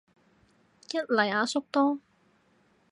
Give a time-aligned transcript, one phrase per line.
[0.93, 1.99] 一嚟阿叔多